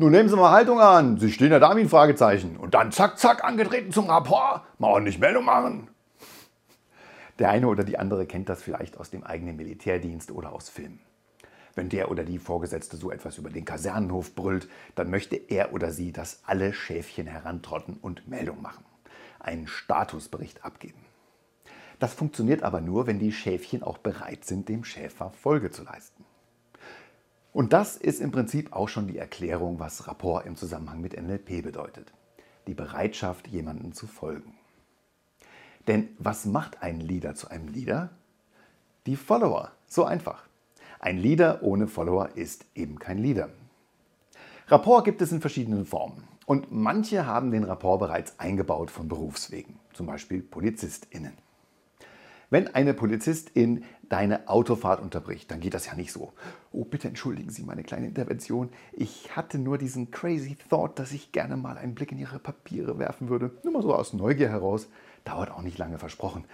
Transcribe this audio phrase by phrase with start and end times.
[0.00, 1.18] Nun nehmen Sie mal Haltung an.
[1.18, 2.56] Sie stehen ja da wie ein Fragezeichen.
[2.56, 4.62] Und dann zack, zack, angetreten zum Rapport.
[4.78, 5.88] Mal ordentlich Meldung machen.
[7.38, 11.00] Der eine oder die andere kennt das vielleicht aus dem eigenen Militärdienst oder aus Filmen.
[11.74, 15.92] Wenn der oder die Vorgesetzte so etwas über den Kasernenhof brüllt, dann möchte er oder
[15.92, 18.84] sie, dass alle Schäfchen herantrotten und Meldung machen.
[19.38, 21.04] Einen Statusbericht abgeben.
[21.98, 26.24] Das funktioniert aber nur, wenn die Schäfchen auch bereit sind, dem Schäfer Folge zu leisten.
[27.52, 31.62] Und das ist im Prinzip auch schon die Erklärung, was Rapport im Zusammenhang mit NLP
[31.62, 32.12] bedeutet.
[32.66, 34.54] Die Bereitschaft, jemandem zu folgen.
[35.88, 38.10] Denn was macht ein Leader zu einem Leader?
[39.06, 39.72] Die Follower.
[39.86, 40.46] So einfach.
[41.02, 43.48] Ein Leader ohne Follower ist eben kein Leader.
[44.68, 46.28] Rapport gibt es in verschiedenen Formen.
[46.44, 51.32] Und manche haben den Rapport bereits eingebaut von Berufswegen, zum Beispiel PolizistInnen.
[52.50, 56.34] Wenn eine Polizistin deine Autofahrt unterbricht, dann geht das ja nicht so.
[56.70, 58.68] Oh, bitte entschuldigen Sie meine kleine Intervention.
[58.92, 62.98] Ich hatte nur diesen crazy thought, dass ich gerne mal einen Blick in Ihre Papiere
[62.98, 63.52] werfen würde.
[63.62, 64.88] Nur mal so aus Neugier heraus.
[65.24, 66.44] Dauert auch nicht lange versprochen.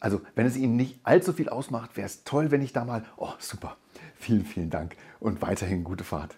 [0.00, 3.04] Also, wenn es Ihnen nicht allzu viel ausmacht, wäre es toll, wenn ich da mal.
[3.16, 3.76] Oh, super.
[4.16, 6.36] Vielen, vielen Dank und weiterhin gute Fahrt.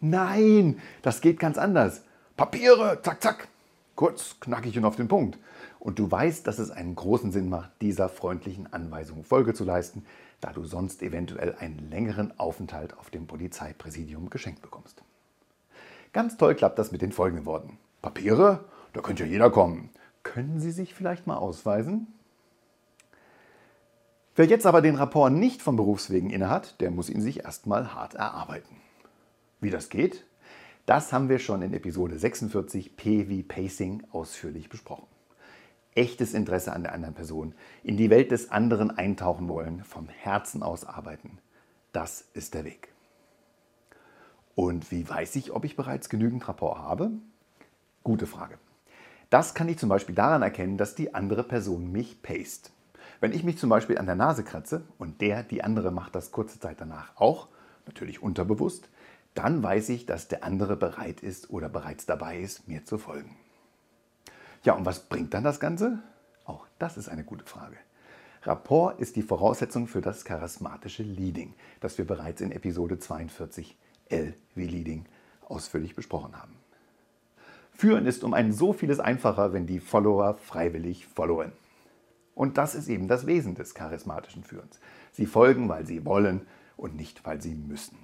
[0.00, 2.02] Nein, das geht ganz anders.
[2.36, 3.48] Papiere, zack, zack.
[3.96, 5.38] Kurz, knackig und auf den Punkt.
[5.80, 10.04] Und du weißt, dass es einen großen Sinn macht, dieser freundlichen Anweisung Folge zu leisten,
[10.40, 15.02] da du sonst eventuell einen längeren Aufenthalt auf dem Polizeipräsidium geschenkt bekommst.
[16.12, 17.78] Ganz toll klappt das mit den folgenden Worten.
[18.02, 18.64] Papiere?
[18.92, 19.90] Da könnte ja jeder kommen.
[20.22, 22.06] Können Sie sich vielleicht mal ausweisen?
[24.38, 28.14] Wer jetzt aber den Rapport nicht von Berufswegen innehat, der muss ihn sich erstmal hart
[28.14, 28.76] erarbeiten.
[29.60, 30.26] Wie das geht,
[30.86, 35.08] das haben wir schon in Episode 46 P wie Pacing ausführlich besprochen.
[35.96, 37.52] Echtes Interesse an der anderen Person,
[37.82, 41.38] in die Welt des anderen eintauchen wollen, vom Herzen aus arbeiten.
[41.90, 42.92] Das ist der Weg.
[44.54, 47.10] Und wie weiß ich, ob ich bereits genügend Rapport habe?
[48.04, 48.56] Gute Frage.
[49.30, 52.70] Das kann ich zum Beispiel daran erkennen, dass die andere Person mich paste.
[53.20, 56.30] Wenn ich mich zum Beispiel an der Nase kratze und der, die andere macht das
[56.30, 57.48] kurze Zeit danach auch,
[57.86, 58.88] natürlich unterbewusst,
[59.34, 63.36] dann weiß ich, dass der andere bereit ist oder bereits dabei ist, mir zu folgen.
[64.62, 65.98] Ja, und was bringt dann das Ganze?
[66.44, 67.76] Auch das ist eine gute Frage.
[68.42, 73.76] Rapport ist die Voraussetzung für das charismatische Leading, das wir bereits in Episode 42
[74.08, 75.06] L wie Leading
[75.48, 76.54] ausführlich besprochen haben.
[77.72, 81.52] Führen ist um ein so vieles einfacher, wenn die Follower freiwillig followen.
[82.38, 84.78] Und das ist eben das Wesen des charismatischen Führens.
[85.10, 87.98] Sie folgen, weil sie wollen und nicht, weil sie müssen.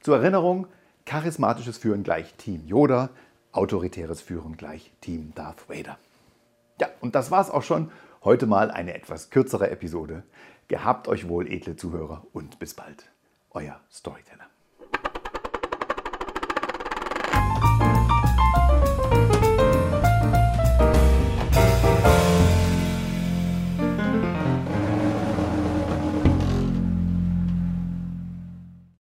[0.00, 0.68] Zur Erinnerung,
[1.04, 3.10] charismatisches Führen gleich Team Yoda,
[3.52, 5.98] autoritäres Führen gleich Team Darth Vader.
[6.80, 7.92] Ja, und das war's auch schon.
[8.24, 10.22] Heute mal eine etwas kürzere Episode.
[10.68, 13.10] Gehabt euch wohl, edle Zuhörer, und bis bald.
[13.50, 14.49] Euer Storyteller.